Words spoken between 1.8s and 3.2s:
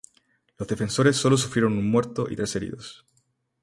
muerto y tres heridos.